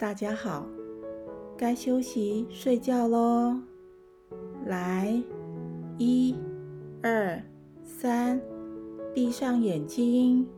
[0.00, 0.66] 大家好，
[1.58, 3.54] 该休息睡觉喽。
[4.64, 5.22] 来，
[5.98, 6.34] 一、
[7.02, 7.38] 二、
[7.82, 8.40] 三，
[9.12, 10.48] 闭上眼睛。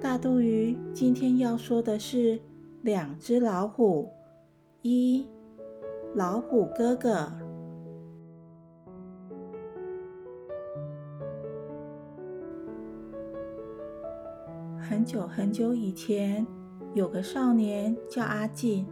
[0.00, 2.40] 大肚鱼今天要说的是
[2.82, 4.10] 两只老虎。
[4.82, 5.28] 一，
[6.16, 7.30] 老虎哥哥。
[14.80, 16.44] 很久很久以前。
[16.94, 18.86] 有个少年叫阿进，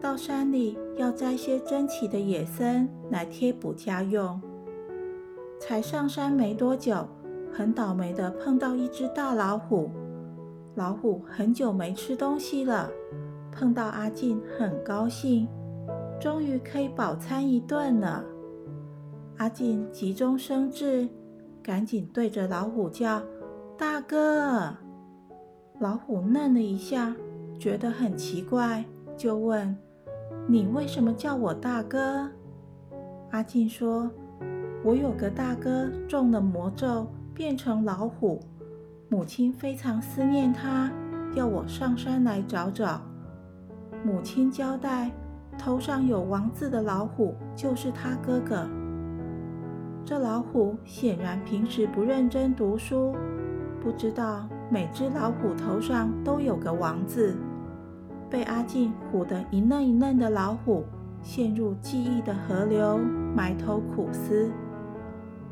[0.00, 4.40] 到山里要摘些珍奇的野参来贴补家用。
[5.60, 7.06] 才上山没多久，
[7.52, 9.88] 很倒霉的碰到一只大老虎。
[10.74, 12.90] 老虎很久没吃东西了，
[13.52, 15.46] 碰到阿进很高兴，
[16.20, 18.24] 终于可以饱餐一顿了。
[19.36, 21.08] 阿进急中生智，
[21.62, 23.22] 赶紧对着老虎叫
[23.78, 24.74] ：“大哥！”
[25.82, 27.12] 老虎愣了一下，
[27.58, 28.84] 觉得很奇怪，
[29.16, 29.76] 就问
[30.46, 32.30] ：“你为什么叫我大哥？”
[33.32, 34.08] 阿进说
[34.86, 38.38] ：“我有个大哥中了魔咒，变成老虎，
[39.08, 40.88] 母亲非常思念他，
[41.34, 43.00] 要我上山来找找。
[44.04, 45.10] 母亲交代，
[45.58, 48.68] 头上有王字的老虎就是他哥哥。
[50.04, 53.16] 这老虎显然平时不认真读书，
[53.80, 57.36] 不知道。”每只老虎头上都有个王字，
[58.30, 60.82] 被阿静唬得一愣一愣的老虎，
[61.22, 62.98] 陷入记忆的河流，
[63.36, 64.50] 埋头苦思：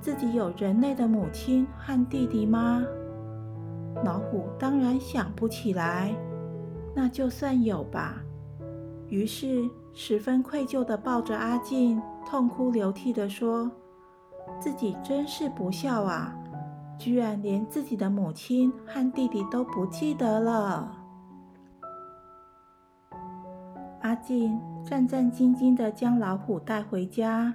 [0.01, 2.83] 自己有人类的母亲和弟弟吗？
[4.03, 6.15] 老虎当然想不起来，
[6.95, 8.23] 那就算有吧。
[9.11, 13.71] 于是十分愧疚地抱着阿静，痛哭流涕地说
[14.59, 16.35] ：“自己真是不孝啊！”
[17.01, 20.99] 居然连自己的母亲和弟弟都不记得了。
[24.03, 27.55] 阿静战战兢兢地将老虎带回家，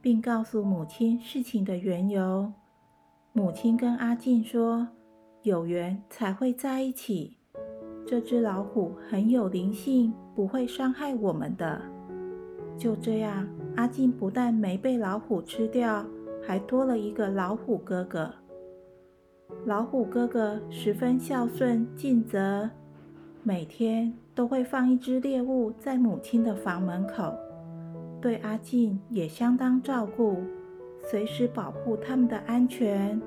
[0.00, 2.52] 并告诉母亲事情的缘由。
[3.32, 4.86] 母亲跟阿静说
[5.42, 7.36] ：“有缘才会在一起。
[8.06, 11.82] 这只老虎很有灵性，不会伤害我们的。”
[12.78, 13.44] 就这样，
[13.74, 16.06] 阿静不但没被老虎吃掉，
[16.46, 18.32] 还多了一个老虎哥哥。
[19.68, 22.70] 老虎哥哥十分孝顺尽责，
[23.42, 27.34] 每天都会放一只猎物在母亲的房门口，
[28.18, 30.38] 对阿静也相当照顾，
[31.02, 33.20] 随时保护他们的安全。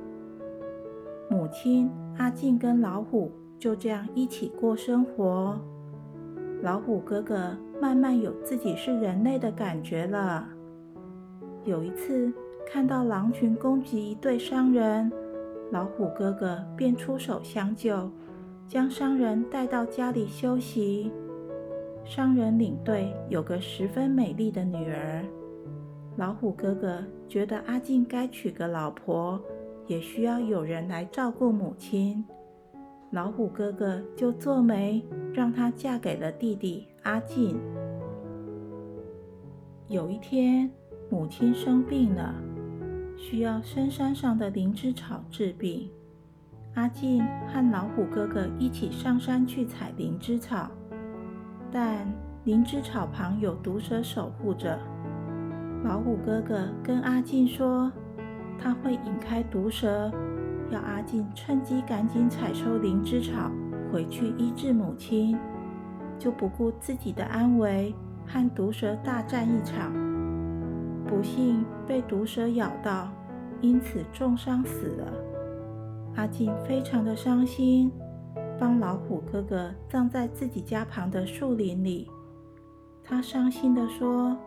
[1.29, 5.61] 母亲、阿静跟老虎就这样一起过生活。
[6.63, 10.49] 老虎哥哥慢慢有自己是人类的感觉了。
[11.65, 12.33] 有一次
[12.65, 15.11] 看到狼群攻击一对商人。
[15.71, 18.11] 老虎哥哥便出手相救，
[18.67, 21.11] 将商人带到家里休息。
[22.03, 25.23] 商人领队有个十分美丽的女儿，
[26.17, 29.39] 老虎哥哥觉得阿静该娶个老婆，
[29.87, 32.25] 也需要有人来照顾母亲。
[33.11, 35.01] 老虎哥哥就做媒，
[35.33, 37.57] 让她嫁给了弟弟阿静。
[39.87, 40.69] 有一天，
[41.09, 42.35] 母亲生病了。
[43.21, 45.87] 需要深山上的灵芝草治病。
[46.73, 50.71] 阿进和老虎哥哥一起上山去采灵芝草，
[51.71, 52.11] 但
[52.45, 54.79] 灵芝草旁有毒蛇守护着。
[55.83, 57.91] 老虎哥哥跟阿进说，
[58.57, 60.11] 他会引开毒蛇，
[60.71, 63.51] 要阿进趁机赶紧采收灵芝草，
[63.93, 65.37] 回去医治母亲，
[66.17, 67.93] 就不顾自己的安危，
[68.25, 70.00] 和毒蛇大战一场。
[71.07, 73.09] 不幸被毒蛇咬到，
[73.59, 75.11] 因此重伤死了。
[76.15, 77.91] 阿静非常的伤心，
[78.59, 82.09] 帮老虎哥哥葬在自己家旁的树林里。
[83.03, 84.37] 他伤心地说：“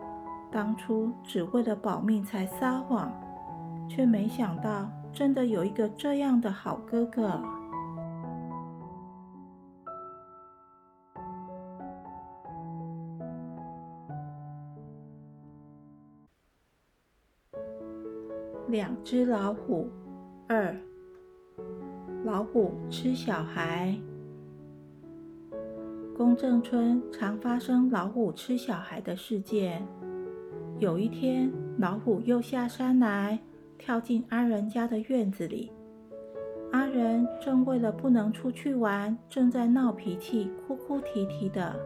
[0.53, 3.13] 当初只为了保命才撒谎，
[3.89, 7.41] 却没想到真的有一个这样的好哥哥。”
[18.69, 19.91] 两只老虎，
[20.49, 20.75] 二
[22.25, 23.95] 老虎吃小孩。
[26.17, 29.87] 公正村常发生老虎吃小孩的事件。
[30.79, 33.39] 有一天，老虎又下山来，
[33.77, 35.71] 跳进阿仁家的院子里。
[36.73, 41.77] 阿仁正为了不能出去玩，正在闹脾气，哭哭啼啼的。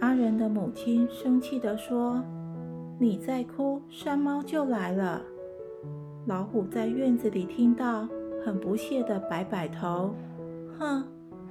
[0.00, 2.22] 阿仁的母亲生气地说
[2.98, 5.20] ：“你再哭，山猫就来了。”
[6.26, 8.08] 老虎在院子里听到，
[8.42, 10.14] 很不屑地摆摆头，
[10.78, 11.04] 哼，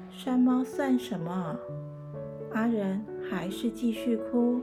[0.10, 1.56] 山猫算什么？
[2.54, 3.00] 阿仁
[3.30, 4.60] 还是继续哭。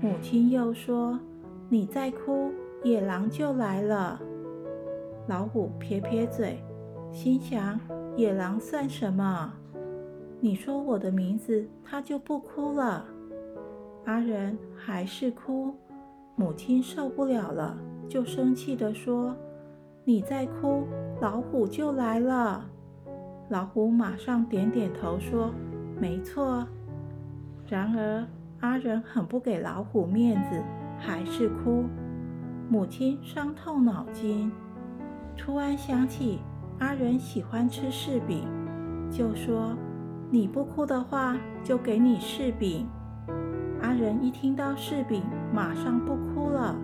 [0.00, 1.20] 母亲又说
[1.68, 2.50] ：“你再哭，
[2.82, 4.18] 野狼就来了。”
[5.28, 6.58] 老虎撇撇嘴，
[7.12, 7.78] 心想
[8.16, 9.52] ：“野狼算什么？
[10.40, 13.06] 你说我的名字，它就不哭了。”
[14.06, 15.74] 阿仁还是哭。
[16.36, 17.76] 母亲受不了了，
[18.08, 19.36] 就生气地说
[20.04, 20.84] ：“你再哭，
[21.20, 22.64] 老虎就来了。”
[23.50, 25.52] 老虎马上点点头说
[26.00, 26.66] ：“没错。”
[27.68, 28.26] 然而
[28.60, 30.60] 阿仁很不给老虎面子，
[30.98, 31.84] 还是哭。
[32.68, 34.50] 母亲伤透脑筋，
[35.36, 36.40] 突然想起
[36.78, 38.48] 阿仁喜欢吃柿饼，
[39.10, 39.76] 就说
[40.30, 42.88] ：“你不哭的话，就给你柿饼。”
[43.84, 45.22] 阿仁一听到柿饼，
[45.52, 46.74] 马上不哭了。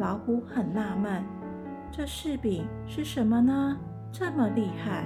[0.00, 1.22] 老虎很纳闷，
[1.88, 3.76] 这柿饼是什么呢？
[4.10, 5.04] 这么厉害！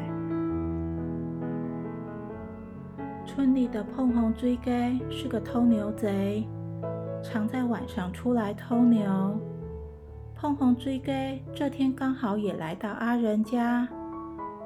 [3.26, 6.48] 村里的碰红追鸡是个偷牛贼，
[7.22, 9.38] 常在晚上出来偷牛。
[10.34, 13.86] 碰红追鸡这天刚好也来到阿仁家，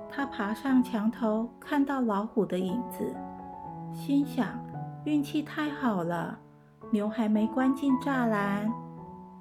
[0.08, 3.12] 他爬上墙头，看到老虎的影子，
[3.93, 4.68] 心想。
[5.08, 6.38] 运气太好了，
[6.90, 8.70] 牛还没关进栅栏，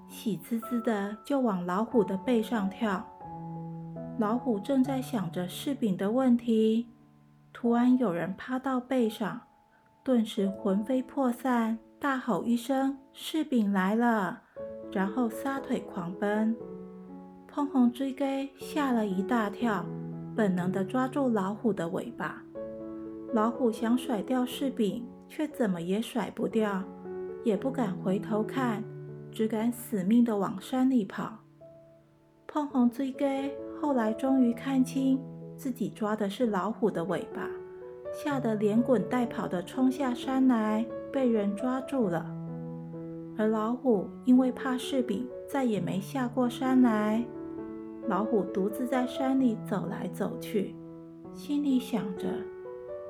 [0.08, 3.06] 喜滋滋的就往老虎的背上跳。
[4.18, 6.88] 老虎正在想着柿饼的问题，
[7.52, 9.42] 突然有人趴到背上，
[10.06, 14.44] 顿时魂飞魄散，大吼一声：“柿饼来了！”
[14.94, 16.56] 然后撒腿狂奔。
[17.46, 19.86] 碰碰追鸡吓了一大跳，
[20.34, 22.42] 本能的抓住老虎的尾巴。
[23.34, 25.06] 老虎想甩掉柿饼。
[25.28, 26.84] 却怎么也甩不掉，
[27.44, 28.84] 也不敢回头看，
[29.32, 31.38] 只敢死命的往山里跑。
[32.48, 35.20] 碰红追鸡后来终于看清
[35.56, 37.48] 自己抓的是老虎的尾巴，
[38.12, 42.26] 吓得连滚带跑地冲下山来，被人抓住了。
[43.38, 47.24] 而老虎因为怕柿饼，再也没下过山来。
[48.08, 50.74] 老虎独自在山里走来走去，
[51.34, 52.28] 心里想着。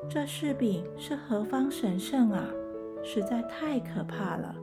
[0.10, 2.48] 这柿饼是何方神圣啊！
[3.04, 4.56] 实在太可怕了，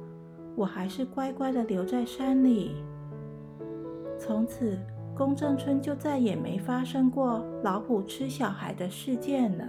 [0.56, 2.76] 我还是乖乖的留在山里。
[4.18, 4.78] 从此，
[5.14, 9.64] 公正村就再也没发生过老虎吃小孩的事件了。